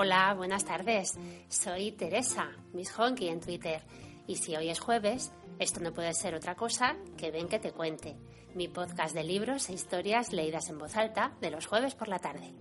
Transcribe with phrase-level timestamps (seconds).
[0.00, 1.18] Hola, buenas tardes.
[1.48, 3.82] Soy Teresa, Miss Honky en Twitter.
[4.28, 7.72] Y si hoy es jueves, esto no puede ser otra cosa que ven que te
[7.72, 8.14] cuente.
[8.54, 12.20] Mi podcast de libros e historias leídas en voz alta de los jueves por la
[12.20, 12.54] tarde.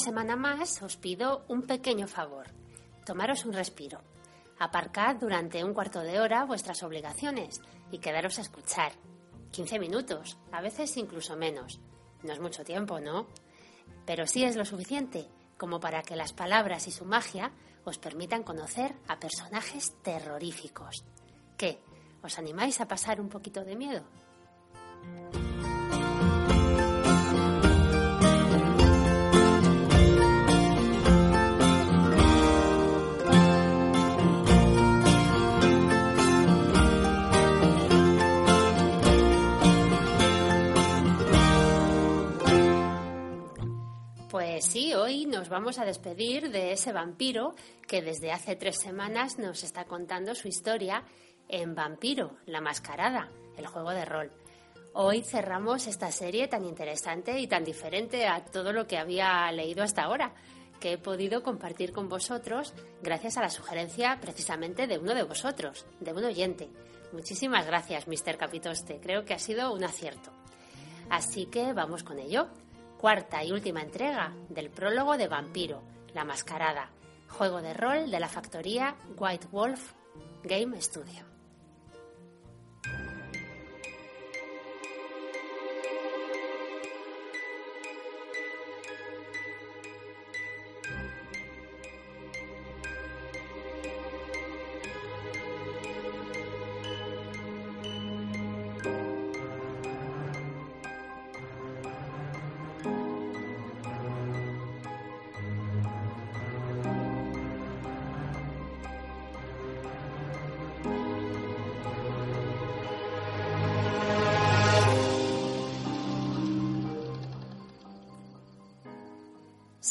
[0.00, 2.46] Semana más os pido un pequeño favor.
[3.04, 4.00] Tomaros un respiro.
[4.58, 8.92] Aparcad durante un cuarto de hora vuestras obligaciones y quedaros a escuchar.
[9.52, 11.80] 15 minutos, a veces incluso menos.
[12.22, 13.26] No es mucho tiempo, ¿no?
[14.06, 17.52] Pero sí es lo suficiente como para que las palabras y su magia
[17.84, 21.04] os permitan conocer a personajes terroríficos.
[21.58, 21.82] ¿Qué?
[22.22, 24.04] ¿Os animáis a pasar un poquito de miedo?
[44.30, 47.56] Pues sí, hoy nos vamos a despedir de ese vampiro
[47.88, 51.02] que desde hace tres semanas nos está contando su historia
[51.48, 54.30] en Vampiro, la Mascarada, el juego de rol.
[54.92, 59.82] Hoy cerramos esta serie tan interesante y tan diferente a todo lo que había leído
[59.82, 60.32] hasta ahora,
[60.78, 65.86] que he podido compartir con vosotros gracias a la sugerencia precisamente de uno de vosotros,
[65.98, 66.70] de un oyente.
[67.12, 68.36] Muchísimas gracias, Mr.
[68.36, 69.00] Capitoste.
[69.02, 70.30] Creo que ha sido un acierto.
[71.08, 72.48] Así que vamos con ello
[73.00, 76.90] cuarta y última entrega del prólogo de Vampiro, La Mascarada,
[77.30, 79.94] juego de rol de la factoría White Wolf
[80.44, 81.29] Game Studio.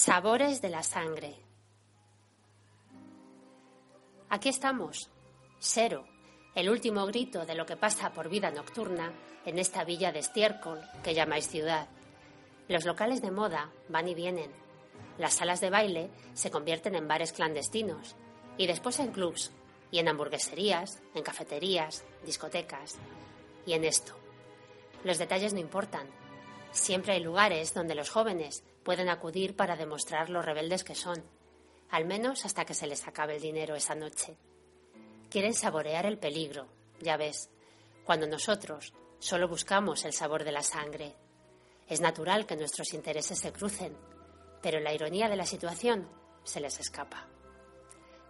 [0.10, 1.36] Sabores de la sangre.
[4.28, 5.08] Aquí estamos,
[5.60, 6.08] Sero,
[6.56, 9.14] el último grito de lo que pasa por vida nocturna
[9.46, 11.88] en esta villa de estiércol que llamáis ciudad.
[12.68, 14.50] Los locales de moda van y vienen.
[15.20, 18.16] Las salas de baile se convierten en bares clandestinos
[18.58, 19.52] y después en clubs
[19.92, 22.98] y en hamburgueserías, en cafeterías, discotecas
[23.64, 24.16] y en esto.
[25.04, 26.08] Los detalles no importan.
[26.72, 31.24] Siempre hay lugares donde los jóvenes pueden acudir para demostrar lo rebeldes que son,
[31.92, 34.36] al menos hasta que se les acabe el dinero esa noche.
[35.30, 36.66] Quieren saborear el peligro,
[37.00, 37.52] ya ves,
[38.04, 41.16] cuando nosotros solo buscamos el sabor de la sangre.
[41.88, 43.96] Es natural que nuestros intereses se crucen,
[44.60, 46.10] pero la ironía de la situación
[46.44, 47.28] se les escapa.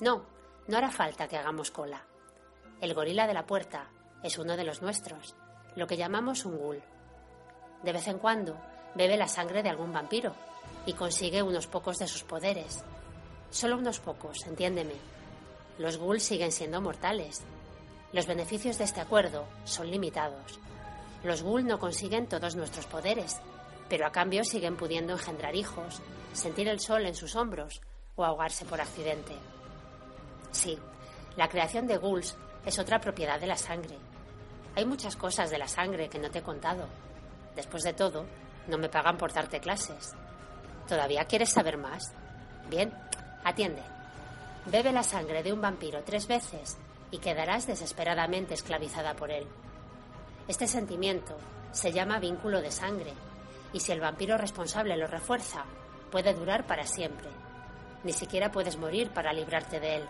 [0.01, 0.25] No,
[0.67, 2.05] no hará falta que hagamos cola.
[2.81, 3.91] El gorila de la puerta
[4.23, 5.37] es uno de los nuestros,
[5.77, 6.83] lo que llamamos un ghoul.
[7.81, 8.59] De vez en cuando
[8.93, 10.35] bebe la sangre de algún vampiro
[10.85, 12.83] y consigue unos pocos de sus poderes.
[13.51, 14.95] Solo unos pocos, entiéndeme.
[15.77, 17.41] Los ghouls siguen siendo mortales.
[18.11, 20.59] Los beneficios de este acuerdo son limitados.
[21.23, 23.39] Los ghouls no consiguen todos nuestros poderes,
[23.87, 26.01] pero a cambio siguen pudiendo engendrar hijos,
[26.33, 27.81] sentir el sol en sus hombros
[28.15, 29.33] o ahogarse por accidente.
[30.51, 30.77] Sí,
[31.35, 32.35] la creación de ghouls
[32.65, 33.97] es otra propiedad de la sangre.
[34.75, 36.87] Hay muchas cosas de la sangre que no te he contado.
[37.55, 38.25] Después de todo,
[38.67, 40.13] no me pagan por darte clases.
[40.89, 42.11] ¿Todavía quieres saber más?
[42.67, 42.91] Bien,
[43.43, 43.83] atiende.
[44.65, 46.79] Bebe la sangre de un vampiro tres veces
[47.11, 49.45] y quedarás desesperadamente esclavizada por él.
[50.47, 51.37] Este sentimiento
[51.71, 53.13] se llama vínculo de sangre
[53.71, 55.63] y si el vampiro responsable lo refuerza,
[56.11, 57.29] puede durar para siempre.
[58.03, 60.05] Ni siquiera puedes morir para librarte de él.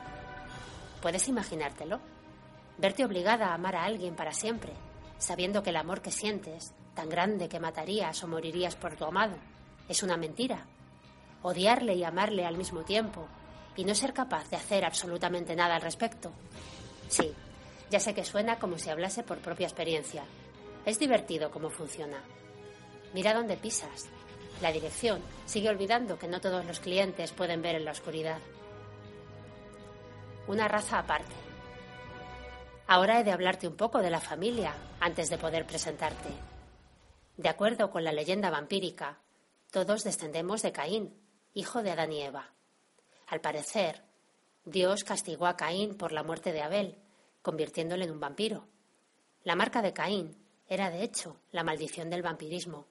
[1.01, 1.99] ¿Puedes imaginártelo?
[2.77, 4.71] Verte obligada a amar a alguien para siempre,
[5.17, 9.35] sabiendo que el amor que sientes tan grande que matarías o morirías por tu amado,
[9.89, 10.65] es una mentira.
[11.41, 13.27] Odiarle y amarle al mismo tiempo
[13.75, 16.31] y no ser capaz de hacer absolutamente nada al respecto.
[17.07, 17.33] Sí,
[17.89, 20.23] ya sé que suena como si hablase por propia experiencia.
[20.85, 22.21] Es divertido cómo funciona.
[23.13, 24.07] Mira dónde pisas.
[24.61, 28.39] La dirección sigue olvidando que no todos los clientes pueden ver en la oscuridad.
[30.47, 31.35] Una raza aparte.
[32.87, 36.29] Ahora he de hablarte un poco de la familia antes de poder presentarte.
[37.37, 39.19] De acuerdo con la leyenda vampírica,
[39.71, 41.13] todos descendemos de Caín,
[41.53, 42.53] hijo de Adán y Eva.
[43.27, 44.03] Al parecer,
[44.65, 46.97] Dios castigó a Caín por la muerte de Abel,
[47.41, 48.67] convirtiéndole en un vampiro.
[49.43, 50.35] La marca de Caín
[50.67, 52.87] era, de hecho, la maldición del vampirismo.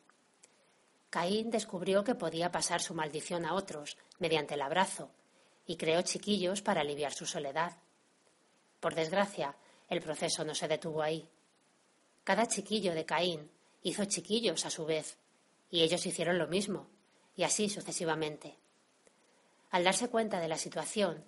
[1.10, 5.10] Caín descubrió que podía pasar su maldición a otros mediante el abrazo
[5.66, 7.76] y creó chiquillos para aliviar su soledad.
[8.80, 9.56] Por desgracia,
[9.88, 11.28] el proceso no se detuvo ahí.
[12.24, 13.50] Cada chiquillo de Caín
[13.82, 15.18] hizo chiquillos a su vez,
[15.70, 16.88] y ellos hicieron lo mismo,
[17.36, 18.58] y así sucesivamente.
[19.70, 21.24] Al darse cuenta de la situación,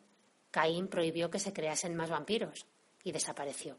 [0.50, 2.66] Caín prohibió que se creasen más vampiros
[3.04, 3.76] y desapareció.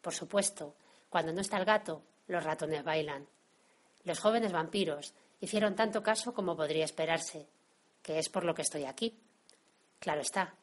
[0.00, 0.74] Por supuesto,
[1.10, 3.28] cuando no está el gato, los ratones bailan.
[4.04, 7.46] Los jóvenes vampiros hicieron tanto caso como podría esperarse,
[8.02, 9.20] que es por lo que estoy aquí.
[10.00, 10.54] Claro está,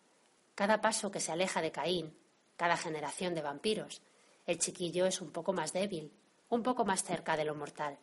[0.56, 2.18] cada paso que se aleja de Caín,
[2.57, 4.01] cada generación de vampiros,
[4.45, 6.12] el chiquillo es un poco más débil,
[6.50, 7.97] un poco más cerca de lo mortal.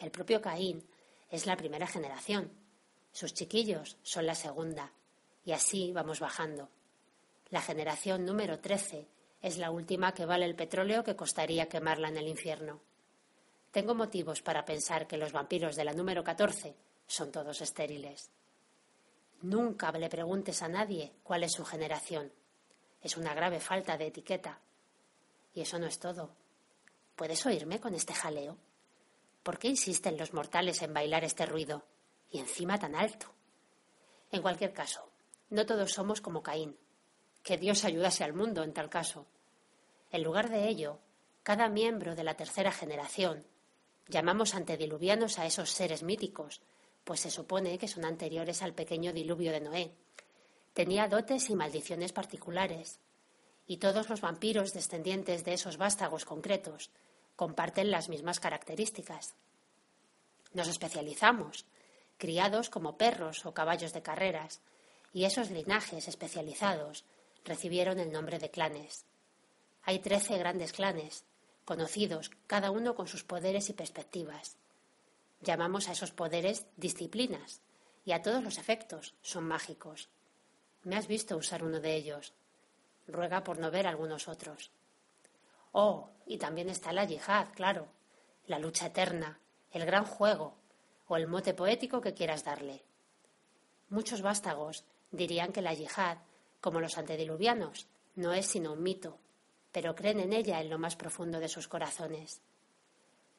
[0.00, 0.88] El propio Caín
[1.30, 2.50] es la primera generación,
[3.12, 4.92] sus chiquillos son la segunda,
[5.44, 6.70] y así vamos bajando.
[7.50, 9.06] La generación número 13
[9.42, 12.80] es la última que vale el petróleo que costaría quemarla en el infierno.
[13.72, 16.74] Tengo motivos para pensar que los vampiros de la número 14
[17.06, 18.30] son todos estériles.
[19.42, 22.32] Nunca le preguntes a nadie cuál es su generación.
[23.02, 24.60] Es una grave falta de etiqueta.
[25.54, 26.30] Y eso no es todo.
[27.16, 28.56] ¿Puedes oírme con este jaleo?
[29.42, 31.84] ¿Por qué insisten los mortales en bailar este ruido?
[32.30, 33.26] Y encima tan alto.
[34.30, 35.10] En cualquier caso,
[35.48, 36.76] no todos somos como Caín.
[37.42, 39.26] Que Dios ayudase al mundo en tal caso.
[40.10, 40.98] En lugar de ello,
[41.42, 43.46] cada miembro de la tercera generación
[44.08, 46.60] llamamos antediluvianos a esos seres míticos,
[47.04, 49.94] pues se supone que son anteriores al pequeño diluvio de Noé.
[50.74, 53.00] Tenía dotes y maldiciones particulares,
[53.66, 56.90] y todos los vampiros descendientes de esos vástagos concretos
[57.40, 59.34] comparten las mismas características.
[60.52, 61.64] Nos especializamos,
[62.18, 64.60] criados como perros o caballos de carreras,
[65.14, 67.06] y esos linajes especializados
[67.42, 69.06] recibieron el nombre de clanes.
[69.84, 71.24] Hay trece grandes clanes,
[71.64, 74.58] conocidos cada uno con sus poderes y perspectivas.
[75.40, 77.62] Llamamos a esos poderes disciplinas,
[78.04, 80.10] y a todos los efectos son mágicos.
[80.82, 82.34] Me has visto usar uno de ellos.
[83.06, 84.70] Ruega por no ver algunos otros.
[85.72, 87.88] Oh, y también está la yihad, claro,
[88.46, 89.40] la lucha eterna,
[89.72, 90.56] el gran juego,
[91.06, 92.84] o el mote poético que quieras darle.
[93.88, 96.18] Muchos vástagos dirían que la yihad,
[96.60, 99.18] como los antediluvianos, no es sino un mito,
[99.72, 102.42] pero creen en ella en lo más profundo de sus corazones.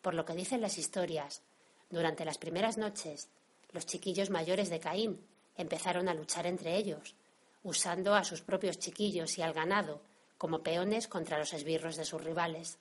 [0.02, 1.44] Por lo que dicen las historias,
[1.90, 3.30] durante las primeras noches,
[3.72, 5.26] los chiquillos mayores de Caín
[5.56, 7.16] empezaron a luchar entre ellos,
[7.64, 10.02] usando a sus propios chiquillos y al ganado
[10.42, 12.80] como peones contra los esbirros de sus rivales.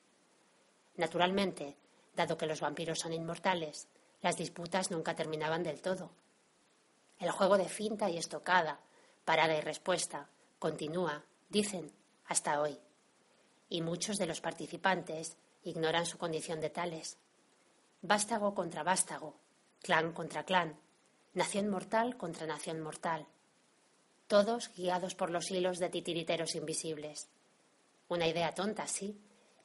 [0.96, 1.76] Naturalmente,
[2.16, 3.86] dado que los vampiros son inmortales,
[4.22, 6.10] las disputas nunca terminaban del todo.
[7.18, 8.80] El juego de finta y estocada,
[9.26, 11.92] parada y respuesta, continúa, dicen,
[12.24, 12.78] hasta hoy.
[13.68, 17.18] Y muchos de los participantes ignoran su condición de tales.
[18.00, 19.34] Vástago contra vástago,
[19.82, 20.80] clan contra clan,
[21.34, 23.26] nación mortal contra nación mortal.
[24.28, 27.28] Todos guiados por los hilos de titiriteros invisibles.
[28.10, 29.16] Una idea tonta, sí,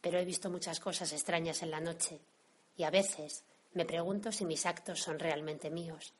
[0.02, 2.22] pero he visto muchas cosas extrañas en la noche,
[2.78, 6.14] y a veces me pregunto si mis actos son realmente míos.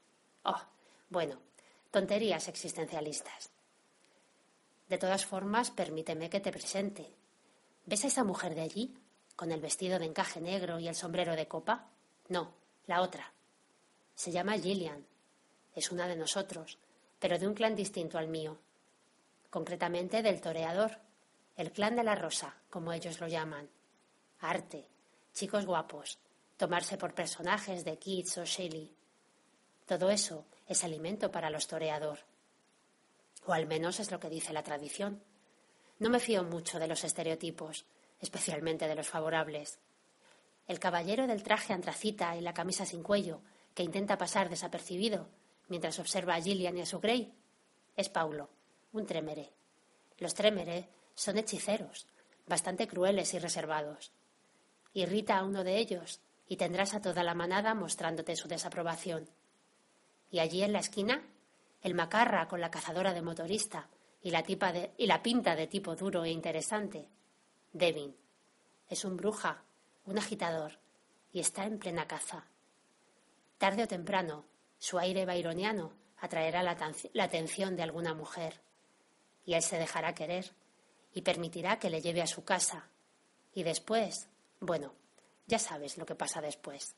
[0.44, 0.60] Oh,
[1.08, 1.40] bueno,
[1.92, 3.52] tonterías existencialistas.
[4.90, 7.14] De todas formas, permíteme que te presente.
[7.86, 8.98] ¿Ves a esa mujer de allí,
[9.36, 11.92] con el vestido de encaje negro y el sombrero de copa?
[12.28, 12.56] No,
[12.88, 13.32] la otra.
[14.16, 15.06] Se llama Gillian.
[15.76, 16.80] Es una de nosotros,
[17.20, 18.58] pero de un clan distinto al mío.
[19.52, 21.05] Concretamente del toreador,
[21.56, 23.70] el clan de la rosa, como ellos lo llaman.
[24.40, 24.88] Arte,
[25.34, 26.20] chicos guapos,
[26.58, 28.94] tomarse por personajes de Keats o Shelley.
[29.86, 32.20] Todo eso es alimento para los toreador.
[33.46, 35.22] O al menos es lo que dice la tradición.
[36.00, 37.86] No me fío mucho de los estereotipos,
[38.20, 39.80] especialmente de los favorables.
[40.68, 43.42] El caballero del traje antracita y la camisa sin cuello,
[43.74, 45.30] que intenta pasar desapercibido
[45.68, 47.34] mientras observa a Gillian y a su Grey,
[47.96, 48.50] es Paulo,
[48.92, 49.52] un trémere.
[50.18, 52.08] Los trémere son hechiceros,
[52.46, 54.12] bastante crueles y reservados.
[54.94, 59.28] Irrita a uno de ellos y tendrás a toda la manada mostrándote su desaprobación.
[60.30, 61.24] Y allí en la esquina,
[61.82, 63.90] el macarra con la cazadora de motorista
[64.22, 67.10] y la, tipa y la pinta de tipo duro e interesante.
[67.74, 68.16] Devin.
[68.88, 69.64] Es un bruja,
[70.06, 70.80] un agitador,
[71.32, 72.46] y está en plena caza.
[73.58, 74.46] Tarde o temprano,
[74.78, 78.62] su aire byroniano atraerá la atención de alguna mujer,
[79.46, 80.54] y él se dejará querer
[81.16, 82.90] y permitirá que le lleve a su casa.
[83.54, 84.28] Y después,
[84.60, 84.94] bueno,
[85.48, 86.94] ya sabes lo que pasa después.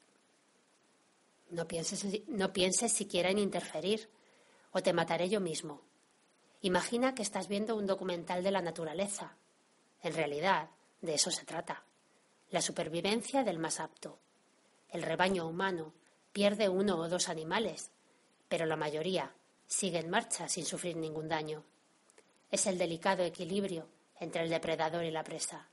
[1.52, 4.10] No pienses, no pienses siquiera en interferir,
[4.72, 5.84] o te mataré yo mismo.
[6.62, 9.38] Imagina que estás viendo un documental de la naturaleza.
[10.02, 10.72] En realidad,
[11.02, 11.84] de eso se trata.
[12.50, 14.18] La supervivencia del más apto.
[14.90, 15.94] El rebaño humano
[16.34, 17.92] pierde uno o dos animales,
[18.50, 19.36] pero la mayoría
[19.68, 21.64] sigue en marcha sin sufrir ningún daño.
[22.50, 23.88] Es el delicado equilibrio
[24.20, 25.68] entre el depredador y la presa.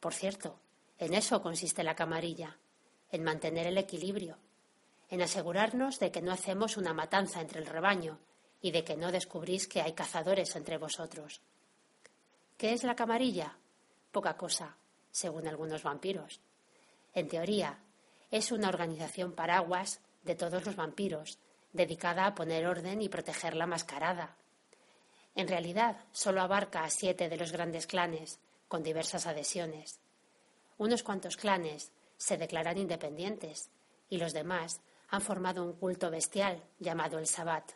[0.00, 0.58] Por cierto,
[0.98, 2.58] en eso consiste la camarilla,
[3.10, 4.38] en mantener el equilibrio,
[5.08, 8.18] en asegurarnos de que no hacemos una matanza entre el rebaño
[8.60, 11.40] y de que no descubrís que hay cazadores entre vosotros.
[12.56, 13.56] ¿Qué es la camarilla?
[14.10, 14.76] Poca cosa,
[15.10, 16.40] según algunos vampiros.
[17.12, 17.78] En teoría,
[18.30, 21.38] es una organización paraguas de todos los vampiros,
[21.72, 24.36] dedicada a poner orden y proteger la mascarada.
[25.34, 28.38] En realidad, solo abarca a siete de los grandes clanes,
[28.68, 30.00] con diversas adhesiones.
[30.78, 33.70] Unos cuantos clanes se declaran independientes
[34.08, 37.72] y los demás han formado un culto bestial llamado el Sabbat.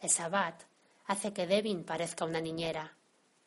[0.00, 0.62] El Sabbat
[1.06, 2.96] hace que Devin parezca una niñera.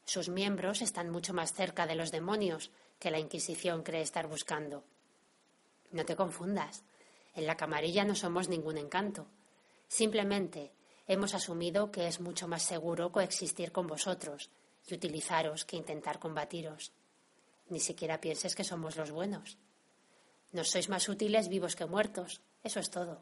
[0.06, 4.84] Sus miembros están mucho más cerca de los demonios que la Inquisición cree estar buscando.
[5.92, 6.84] No te confundas.
[7.36, 9.28] En la camarilla no somos ningún encanto.
[9.88, 10.72] Simplemente
[11.08, 14.50] hemos asumido que es mucho más seguro coexistir con vosotros
[14.86, 16.92] y utilizaros que intentar combatiros.
[17.70, 19.58] Ni siquiera pienses que somos los buenos.
[20.52, 22.42] Nos sois más útiles vivos que muertos.
[22.64, 23.22] Eso es todo.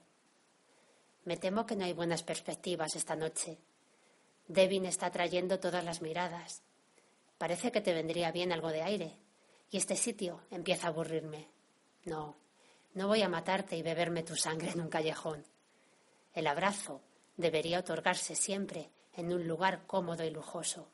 [1.24, 3.58] Me temo que no hay buenas perspectivas esta noche.
[4.48, 6.62] Devin está trayendo todas las miradas.
[7.38, 9.18] Parece que te vendría bien algo de aire.
[9.72, 11.50] Y este sitio empieza a aburrirme.
[12.06, 12.36] No,
[12.94, 15.44] no voy a matarte y beberme tu sangre en un callejón.
[16.34, 17.02] El abrazo
[17.38, 20.90] debería otorgarse siempre en un lugar cómodo y lujoso.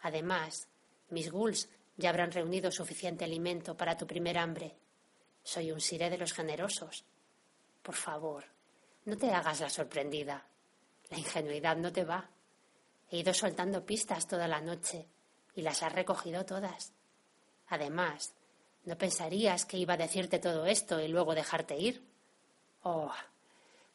[0.00, 0.68] Además,
[1.10, 4.76] mis ghouls ya habrán reunido suficiente alimento para tu primer hambre.
[5.42, 7.04] Soy un siré de los generosos.
[7.82, 8.44] Por favor,
[9.04, 10.46] no te hagas la sorprendida.
[11.10, 12.30] La ingenuidad no te va.
[13.10, 15.08] He ido soltando pistas toda la noche
[15.54, 16.94] y las has recogido todas.
[17.68, 18.34] Además,
[18.84, 22.02] ¿no pensarías que iba a decirte todo esto y luego dejarte ir?
[22.82, 23.12] Oh,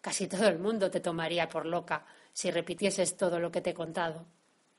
[0.08, 3.74] casi todo el mundo te tomaría por loca si repitieses todo lo que te he
[3.74, 4.26] contado.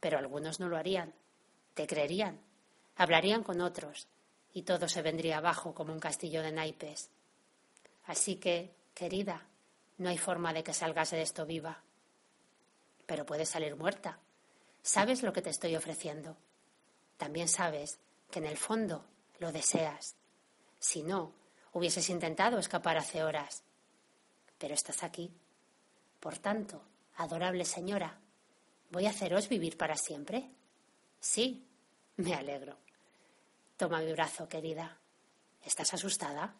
[0.00, 1.12] Pero algunos no lo harían.
[1.74, 2.40] Te creerían.
[2.96, 4.08] Hablarían con otros
[4.54, 7.10] y todo se vendría abajo como un castillo de naipes.
[8.06, 9.46] Así que, querida,
[9.98, 11.82] no hay forma de que salgas de esto viva.
[13.04, 14.18] Pero puedes salir muerta.
[14.80, 16.38] Sabes lo que te estoy ofreciendo.
[17.18, 17.98] También sabes
[18.30, 19.04] que en el fondo
[19.40, 20.16] lo deseas.
[20.78, 21.34] Si no,
[21.74, 23.62] hubieses intentado escapar hace horas.
[24.58, 25.30] Pero estás aquí.
[26.20, 26.82] Por tanto,
[27.16, 28.18] adorable señora,
[28.90, 30.50] ¿voy a haceros vivir para siempre?
[31.20, 31.66] Sí,
[32.16, 32.76] me alegro.
[33.76, 34.98] Toma mi brazo, querida.
[35.64, 36.54] ¿Estás asustada?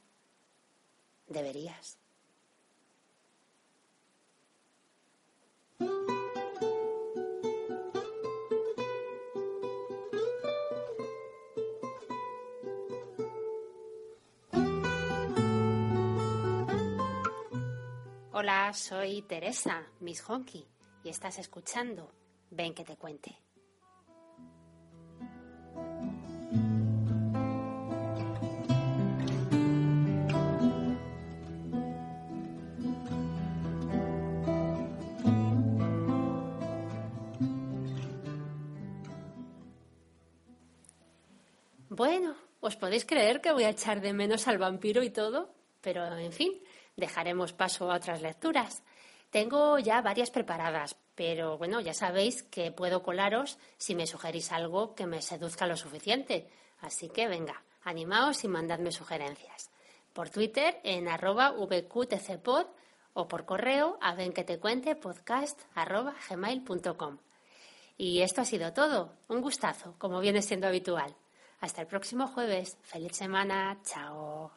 [1.27, 1.99] Deberías.
[18.41, 20.65] Hola, soy Teresa, Miss Honky,
[21.03, 22.13] y estás escuchando
[22.51, 23.37] Ven que te cuente.
[41.89, 45.53] Bueno, ¿os podéis creer que voy a echar de menos al vampiro y todo?
[45.81, 46.58] Pero, en fin,
[46.99, 48.83] dejaremos paso a otras lecturas.
[49.31, 54.95] Tengo ya varias preparadas, pero bueno, ya sabéis que puedo colaros si me sugerís algo
[54.95, 56.49] que me seduzca lo suficiente.
[56.81, 59.71] Así que venga, animaos y mandadme sugerencias.
[60.13, 62.67] Por Twitter en arroba vqtcpod
[63.15, 64.15] o por correo a
[66.29, 67.19] gmail.com.
[67.97, 69.13] Y esto ha sido todo.
[69.29, 71.15] Un gustazo, como viene siendo habitual.
[71.61, 72.79] Hasta el próximo jueves.
[72.83, 73.79] Feliz semana.
[73.83, 74.53] Chao.